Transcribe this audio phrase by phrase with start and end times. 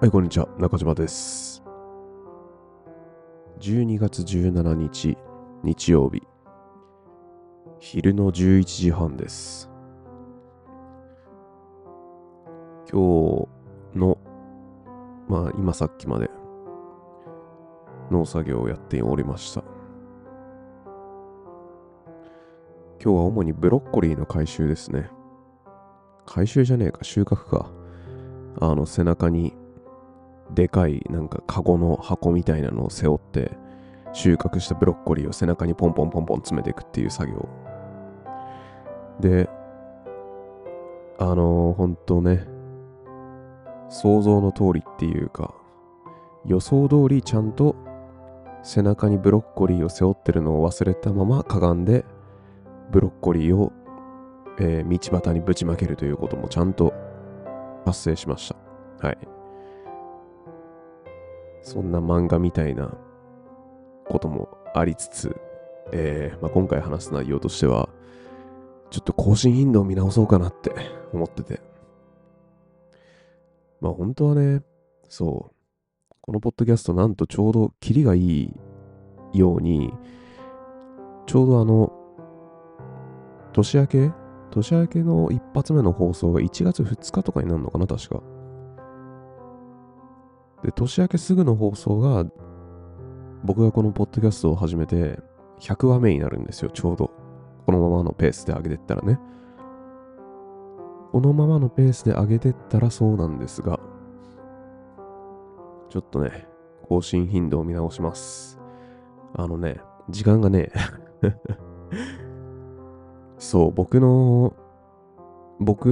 [0.00, 0.48] はい、こんにちは。
[0.58, 1.60] 中島です。
[3.58, 5.18] 12月17日、
[5.64, 6.22] 日曜日。
[7.80, 9.68] 昼の11時半です。
[12.88, 13.48] 今
[13.92, 14.16] 日の、
[15.26, 16.30] まあ今さっきまで
[18.12, 19.64] 農作業をやっておりました。
[23.02, 25.10] 今日は主にブロッコリーの回収ですね。
[26.24, 27.68] 回収じゃねえか、収穫か。
[28.60, 29.56] あの背中に
[30.54, 33.52] でかいなんかカゴの箱みたいなのを背負って
[34.12, 37.48] 収穫したブロッコリーを背中にポンポンポンポン詰めていくっていう作業。
[39.20, 39.48] で
[41.18, 42.46] あのー、本当ね
[43.88, 45.54] 想像の通りっていうか
[46.46, 47.74] 予想通りちゃんと
[48.62, 52.04] 背中にブロッコリーを背負ってるのを忘れたままかがんで
[52.90, 53.72] ブロッコリーを、
[54.58, 56.94] えー道端にぶちまけるということもちゃんと
[57.84, 58.48] 発生しまし
[59.00, 59.06] た。
[59.06, 59.37] はい。
[61.62, 62.96] そんな漫画みたいな
[64.08, 65.36] こともありつつ、
[65.92, 67.88] えーまあ、今回話す内容としては、
[68.90, 70.72] ちょっと更新頻度を見直そうかなって
[71.12, 71.60] 思ってて。
[73.80, 74.62] まあ本当はね、
[75.08, 78.52] そう、このポッドキャストなんとちょうどキリがいい
[79.32, 79.92] ように、
[81.26, 81.92] ちょうどあの、
[83.52, 84.10] 年明け？
[84.50, 88.22] 年明けの一発目の放送が1月2日とかになるのかな、確か。
[90.62, 92.26] で、年明けすぐの放送が、
[93.44, 95.20] 僕がこのポッドキャストを始めて、
[95.60, 97.10] 100話目になるんですよ、ちょうど。
[97.66, 99.18] このままのペースで上げてったらね。
[101.12, 103.80] このままのペースで上げてったらそうなんですが、
[105.88, 106.46] ちょっとね、
[106.82, 108.58] 更新頻度を見直します。
[109.34, 110.70] あのね、時間がね、
[113.38, 114.54] そう、僕の、
[115.60, 115.86] 僕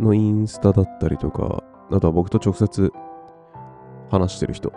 [0.00, 1.62] のインスタだったりとか、
[1.94, 2.92] あとは僕と直接
[4.10, 4.72] 話してる人、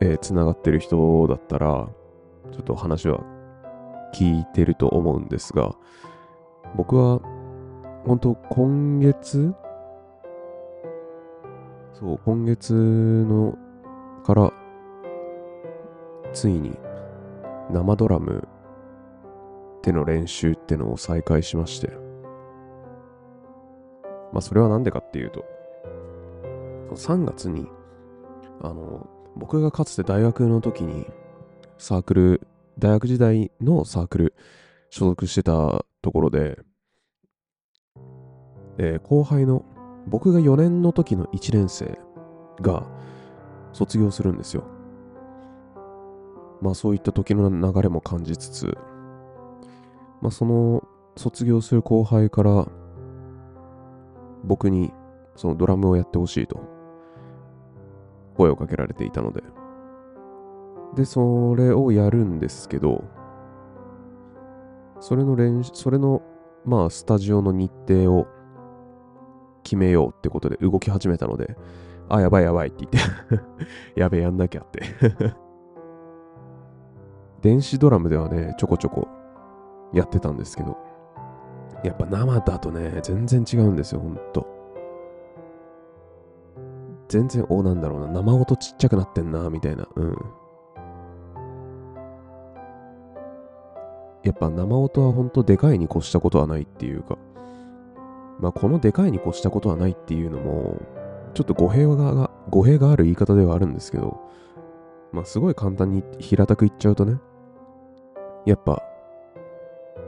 [0.00, 1.86] えー、繋がってる人だったら、
[2.50, 3.20] ちょっと話は
[4.14, 5.74] 聞いてると思うんですが、
[6.76, 7.20] 僕は、
[8.06, 9.54] 本当今月
[11.92, 13.58] そう、今月の
[14.24, 14.52] から、
[16.32, 16.74] ついに
[17.70, 18.48] 生ドラム
[19.82, 22.03] での練習ってのを再開しまして、
[24.34, 25.44] まあそれはなんでかっていうと、
[26.90, 27.68] 3月に、
[28.60, 31.06] あの、僕がかつて大学の時に
[31.78, 32.46] サークル、
[32.76, 34.34] 大学時代のサークル
[34.90, 36.58] 所属してたところで、
[38.78, 39.64] えー後輩の、
[40.08, 41.96] 僕が4年の時の1年生
[42.60, 42.88] が
[43.72, 44.64] 卒業するんですよ。
[46.60, 48.76] まあそういった時の流れも感じつつ、
[50.20, 50.82] まあその
[51.16, 52.66] 卒業する後輩から
[54.44, 54.92] 僕に
[55.36, 56.60] そのドラムをやってほしいと
[58.36, 59.42] 声をかけられていたので、
[60.94, 63.04] で、それをやるんですけど、
[65.00, 66.22] それの練習、それの、
[66.64, 68.26] まあ、スタジオの日程を
[69.62, 71.56] 決めようってことで動き始めたので、
[72.08, 73.04] あ、やばいやばいって言っ
[73.94, 74.82] て、 やべえ、やんなきゃって。
[77.42, 79.08] 電子ドラムではね、ちょこちょこ
[79.92, 80.76] やってたんですけど、
[81.84, 84.46] やっぱ生だとね、全然違うんですよ、ほんと。
[87.08, 89.86] 全然、お、なんだろうな、生音ちっちゃくなってんな、みたいな。
[89.94, 90.16] うん。
[94.22, 97.18] やっぱ生音はほんとでかいに越したことはないっていうか、
[98.40, 100.80] まあこのでかいに越したことはないっていうのも、
[101.34, 104.18] ちょっと語弊が、語弊がある言い方ではあるんですけど、
[105.12, 107.18] まあすごい簡単に平たく言っちゃうとね、
[108.46, 108.82] やっぱ、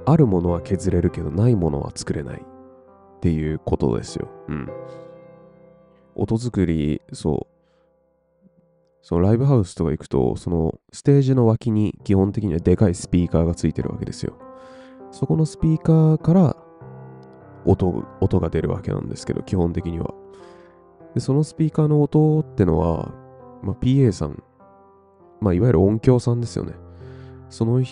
[0.07, 4.29] あるものは削れるけど、ないものは作れないっていうことですよ。
[4.49, 4.69] うん。
[6.15, 7.57] 音作り、そう。
[9.03, 14.39] そのライブハウスとか行くと、そのステージの脇に基本的にはでかいスピーカーがついてるわけですよ。
[15.11, 16.57] そこのスピーカーから
[17.65, 20.15] 音音が出るわけなんですけど、基本的には。
[21.15, 23.13] で、そのスピーカーの音ってのは、
[23.63, 24.43] まあ、PA さん、
[25.41, 26.75] まあ、いわゆる音響さんですよね。
[27.49, 27.83] その、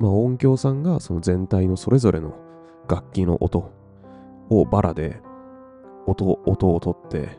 [0.00, 2.34] まあ、音響さんがその全体のそれぞれの
[2.88, 3.70] 楽器の音
[4.48, 5.20] をバラで
[6.06, 7.38] 音音を取って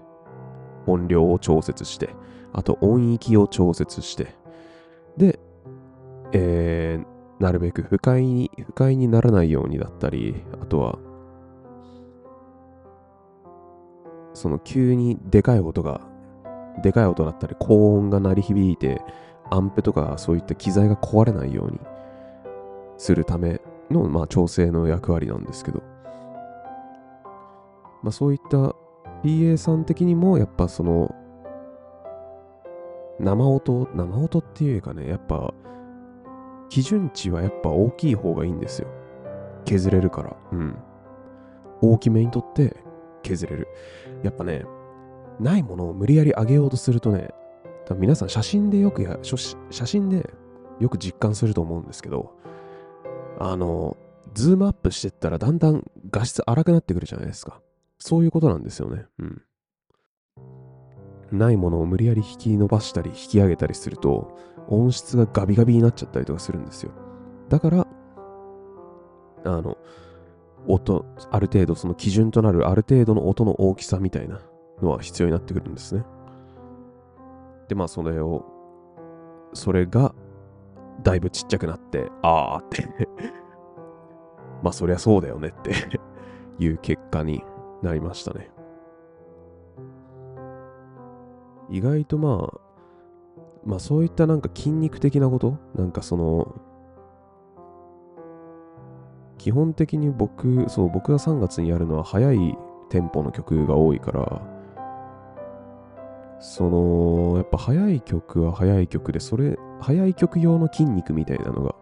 [0.86, 2.10] 音量を調節して、
[2.54, 4.36] あと音域を調節して、
[5.18, 5.40] で、
[6.32, 11.00] えー、なるべく不快に、不快にならないようにだったり、あとは、
[14.34, 16.02] その急にでかい音が、
[16.84, 19.02] でかい音だったり高音が鳴り響いて、
[19.50, 21.80] アンプとかそういった機材が壊れないように
[23.02, 23.60] するため
[23.90, 25.82] の、まあ、調整の役割なんですけど、
[28.04, 28.76] まあ、そういった
[29.24, 31.16] PA さん的にもやっぱその
[33.20, 35.52] 生音、生音っていうかね、やっぱ
[36.70, 38.88] 基準値はやっぱ大きい方がいいんですよ。
[39.66, 40.38] 削れるから。
[40.52, 40.78] うん。
[41.82, 42.78] 大きめにとって
[43.24, 43.68] 削れる。
[44.22, 44.64] やっぱね、
[45.40, 47.30] ないものを無理やり上げようとするとね
[47.88, 50.30] 多分、皆さん写真でよくや、写真で
[50.80, 52.40] よく実感すると思うんですけど、
[53.44, 53.98] あの、
[54.36, 57.60] ズームアップしてったらだんだん画質荒くなってくるじゃないですか。
[57.98, 59.08] そういうことなんですよね。
[59.18, 59.42] うん。
[61.32, 66.92] ないものを無理やり引き伸ばしたり引き上げたりすると音質がガビガビになっちゃったりとかするんですよ。
[67.50, 67.88] だから、
[69.46, 69.76] あの、
[70.68, 74.40] 音、ある程度その基準となるある程度の音の大きさみたいな
[74.84, 76.04] のは必要になってくるんですね。
[77.70, 78.46] で、まあそれを、
[79.54, 80.14] それが
[81.04, 83.08] だいぶちっちゃくなって、あーって。
[84.62, 85.72] まあそりゃそうだよねって。
[86.60, 87.44] いう結果に
[87.82, 88.52] なりましたね。
[91.70, 92.60] 意外とまあ、
[93.66, 95.58] まあそういったなんか筋肉的なこと？
[95.76, 96.54] なんかその、
[99.38, 102.58] 基本的に僕、そう、僕が3月にやるのは早い
[102.90, 104.42] テンポの曲が多いから、
[106.42, 111.76] その、やっぱ早い曲は早い曲で、それ、早い曲用の筋肉みたいなのが、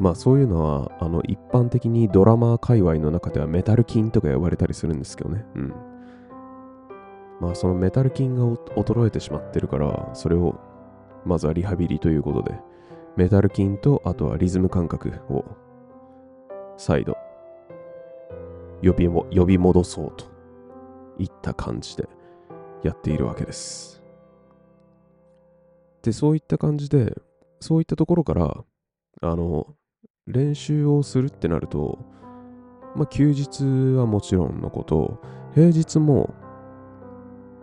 [0.00, 5.46] まあそういうのは、あの、一般的にドラマー界隈の中ではメタル筋とか呼ばれたりするんですけどね。
[5.54, 5.74] うん。
[7.40, 8.44] まあそのメタル筋が
[8.76, 10.58] 衰えてしまってるから、それを
[11.24, 12.58] まずはリハビリということで、
[13.16, 15.44] メタル筋とあとはリズム感覚を
[16.76, 17.16] 再度
[18.82, 20.26] 呼びも呼び戻そうと
[21.18, 22.08] いった感じで
[22.84, 24.02] やっているわけです。
[26.02, 27.14] で、そういった感じで、
[27.60, 28.64] そういったところから、
[29.22, 29.74] あの、
[30.26, 31.98] 練習をするってなると、
[32.94, 33.64] まあ休日
[33.96, 35.20] はもちろんのこと、
[35.54, 36.34] 平日も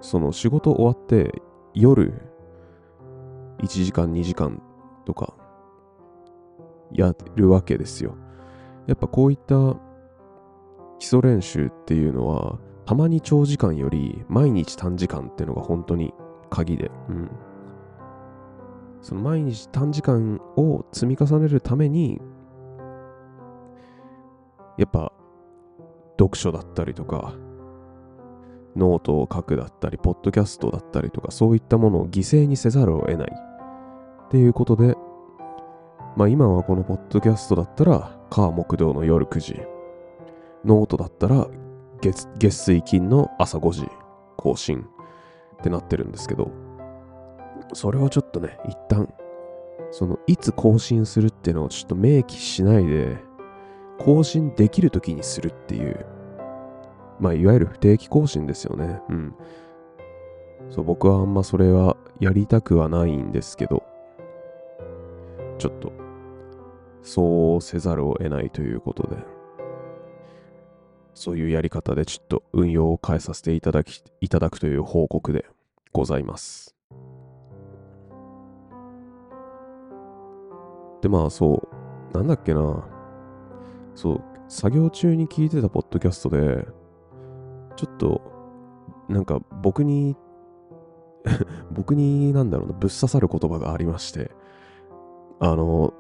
[0.02, 1.32] その仕事終わって
[1.74, 2.14] 夜
[3.60, 4.62] 1時間2時間
[5.06, 5.36] とか
[6.92, 8.18] やるわけですよ。
[8.88, 9.76] やっぱこういった
[11.00, 12.60] 基礎練習っていうのは
[12.92, 16.14] たまに長時間より毎日短時間っていうのが本当に
[16.50, 17.32] 鍵で、うん。
[19.02, 22.20] その毎日短時間を積み重ねるために
[24.78, 25.14] やっぱ
[26.20, 27.34] 読書だったりとか
[28.76, 33.32] ノートを書くだったり、ポッドキャストだったりとか、そういったものを犠牲にせざるを得ない。
[34.26, 34.98] っていうことで、
[36.18, 39.62] まあ今はこのポッドキャストだったら、火木道の夜9時。
[40.66, 41.48] ノートだったら
[42.02, 43.88] 月、月水金の朝5時
[44.38, 46.52] 更新ってなってるんですけど、
[47.74, 49.14] それをちょっとね、一旦、
[49.92, 53.18] その、いつ更新するっていうのをちょっと明記しないで、
[54.00, 56.06] 更新できる時にするっていう
[57.22, 59.00] まあ、いわゆる不定期更新ですよね。
[59.10, 59.36] うん。
[60.72, 63.84] そう、僕はあんまそれはやりたくはないんですけど、
[65.60, 65.94] ちょっと、
[67.04, 69.18] そうせざるを得ないということで、
[71.14, 75.46] そういうやり方でちょっと運用を変えさせていただき、いただくという報告で
[75.92, 76.76] ございます。
[81.02, 81.68] で、まあそ
[82.14, 82.88] う、なんだっけな、
[83.96, 86.66] そう、作業中に聞いてたポッドキャストで、
[87.76, 88.22] ちょっと、
[89.10, 90.16] なんか僕に
[91.72, 94.32] 僕になんだろうな、ぶっ刺さる言葉がありまして、
[95.40, 95.94] あの、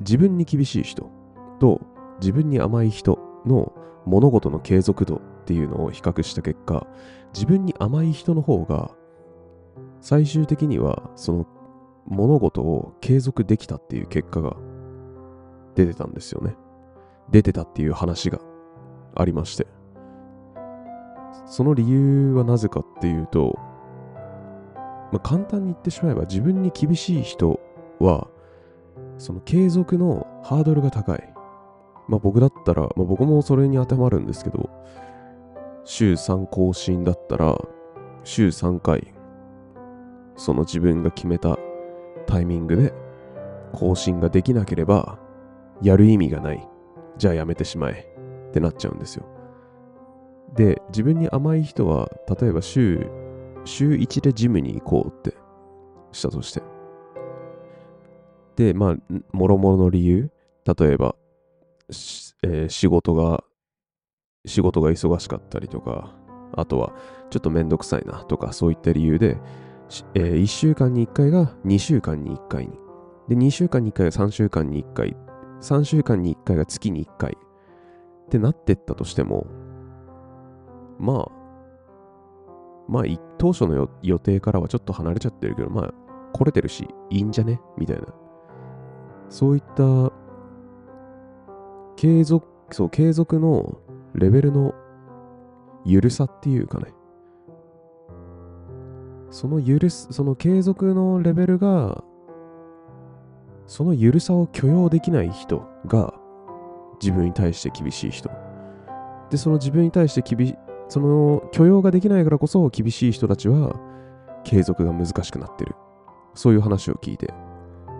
[0.00, 1.10] 自分に厳しい人
[1.58, 1.80] と
[2.20, 3.72] 自分に甘い人の
[4.06, 6.86] 物事の継続度っていうのを比較した結果、
[7.34, 8.92] 自分に甘い人の方が、
[10.00, 11.46] 最終的にはその
[12.06, 14.56] 物事を継続できたっていう結果が
[15.74, 16.56] 出てたんですよね。
[17.30, 18.38] 出てたっていう話が
[19.14, 19.66] ありまして。
[21.44, 23.58] その理由はなぜかっていうと、
[25.12, 27.60] まあ、簡単に言ってしまえば自分に厳しい人
[27.98, 28.28] は、
[29.18, 31.35] その継続のハードルが高い。
[32.08, 34.70] まあ僕だったら、まあ僕もそれに当てはまるんですけど、
[35.84, 37.56] 週3更新だったら、
[38.24, 39.14] 週3回、
[40.36, 41.58] その自分が決めた
[42.26, 42.92] タイミングで
[43.72, 45.18] 更新ができなければ、
[45.82, 46.68] やる意味がない。
[47.18, 48.16] じゃあやめてしまえ。
[48.48, 49.26] ってなっちゃうんですよ。
[50.54, 52.10] で、自分に甘い人は、
[52.40, 53.06] 例えば週、
[53.64, 55.36] 週1でジムに行こうって
[56.12, 56.62] したとして。
[58.56, 58.96] で、まあ、
[59.32, 60.30] もろもろの理由、
[60.64, 61.14] 例えば、
[62.42, 63.44] えー、仕事が、
[64.44, 66.14] 仕事が忙しかったりとか、
[66.52, 66.92] あとは、
[67.30, 69.38] ちょっとめんどくさいなとか、そういった理由で、
[70.14, 72.78] えー、1週間に1回が2週間に1回に。
[73.28, 75.16] で、2週間に1回が3週間に1回。
[75.60, 77.36] 3週間に1回が月に1回。
[78.26, 79.46] ってなってったとしても、
[80.98, 81.32] まあ、
[82.88, 83.02] まあ、
[83.38, 85.94] 当初の予定からはちょっと離れちゃってるけど、まあ、
[86.32, 87.60] 来れてるし、いいんじゃね？
[87.78, 88.06] みたいな。
[89.28, 90.12] そういった
[91.96, 93.78] 継続、そう、継続の
[94.14, 94.74] レベルの
[95.84, 96.92] 緩さっていうかね。
[99.30, 102.04] その許す、その継続のレベルが、
[103.66, 106.14] その緩さを許容できない人が
[107.00, 108.30] 自分に対して厳しい人。
[109.30, 110.56] で、その自分に対して厳し
[110.88, 113.74] その許容ができないからこそ厳しい人たちは
[114.44, 115.74] 継続が難しくなってる。
[116.34, 117.32] そういう話を聞いて、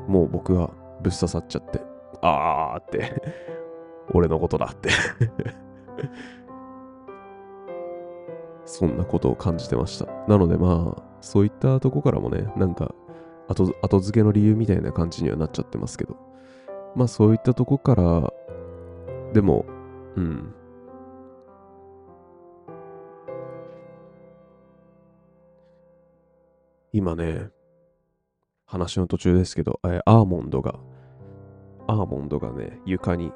[0.06, 0.70] もう僕は
[1.02, 1.80] ぶっ刺さっちゃって、
[2.22, 3.55] あーって
[4.12, 4.90] 俺のことだって
[8.64, 10.06] そんなことを感じてました。
[10.28, 12.94] なのでまあ、そういったとこからもね、なんか
[13.48, 16.16] 後、後付けの理由みたいな感じにはなっちゃってますけど、
[16.94, 18.32] まあそういったとこから、
[19.32, 19.66] でも、
[20.16, 20.52] うん。
[26.92, 27.50] 今ね、
[28.64, 30.80] 話の途中ですけど、えアーモンドが、
[31.86, 33.32] アーモンドがね、床に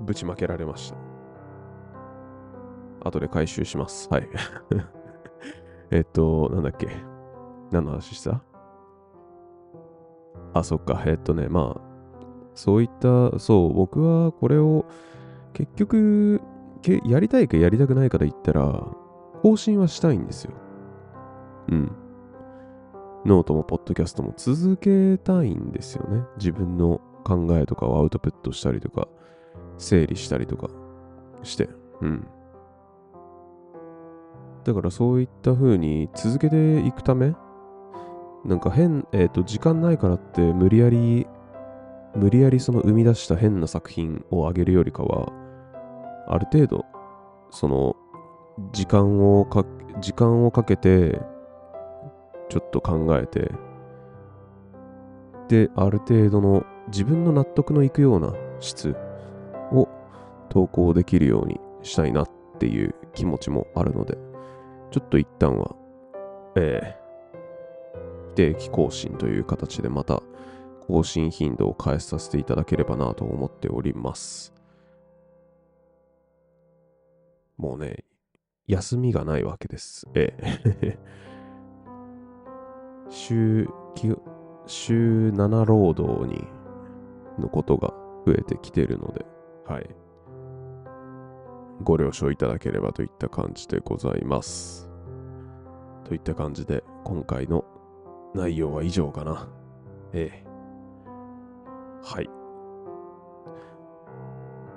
[0.00, 0.96] ぶちまけられました。
[3.02, 4.08] 後で回収します。
[4.10, 4.28] はい。
[5.90, 6.88] えっと、なんだっけ。
[7.70, 8.42] 何の話した？
[10.52, 11.02] あ、そっか。
[11.06, 11.80] えっとね、まあ、
[12.54, 14.84] そういった、そう、僕はこれを
[15.52, 16.40] 結局、
[17.04, 18.86] やりたいかやりたくないかで言ったら、
[19.42, 20.52] 更新はしたいんですよ。
[21.68, 21.92] うん。
[23.24, 26.24] ノートもポッドキャストも続けたいんですよね。
[26.36, 29.08] 自分の考えとかをアウトプットしたりとか、
[29.80, 30.68] 整理したりとか
[31.42, 31.68] して。
[32.00, 32.26] うん。
[34.64, 37.34] だからそういった風に続けていくため、
[38.44, 41.26] なんか変、えっ、ー、と、時間ないからって無理やり、
[42.14, 45.32] 無理やりその生み出した変な作品をあげるよりかは、
[46.28, 46.84] ある程度、
[47.50, 47.96] その、
[48.72, 49.64] 時間をか、
[50.00, 51.20] 時間をかけて、
[52.48, 53.52] ちょっと考えて、
[55.48, 58.96] で、ある程度の自分の納得のいくような質
[60.50, 64.18] 投稿できるようにしたいなっていう気持ちもあるので、
[64.90, 65.74] ちょっと一旦は、
[66.56, 70.22] えー、定期更新という形でまた
[70.86, 74.52] 更新頻度を変えさせていただければなと思っております。
[77.56, 78.04] もうね、
[78.66, 80.06] 休みがないわけです。
[80.14, 80.34] え
[80.82, 80.98] え
[83.08, 83.68] 週、
[84.66, 86.46] 週7労働に、
[87.38, 87.94] のことが
[88.26, 89.24] 増えてきてるので、
[89.66, 89.99] はい。
[91.82, 94.90] ご了承いただければといった感じでございます。
[96.04, 97.64] といった感じで、今回の
[98.34, 99.48] 内容は以上かな。
[100.12, 100.46] ええ。
[102.02, 102.30] はい。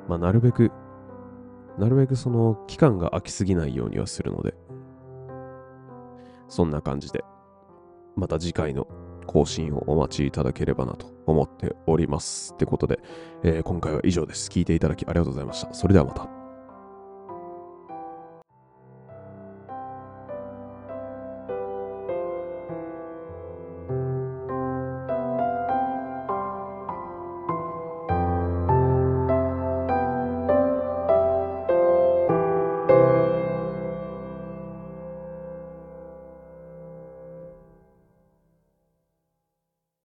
[0.08, 0.72] まあ、なるべく、
[1.78, 4.54] なるべくその期間が空きすぎないようにはするので、
[6.48, 7.24] そんな感じで
[8.16, 8.88] また次回の
[9.26, 12.54] 更新をお待ちいただければなと思っております。
[12.54, 13.00] ってことで、
[13.44, 14.50] えー、今回は以上です。
[14.50, 15.74] 聞いていただきありがとうございました。
[15.74, 16.33] それではまた。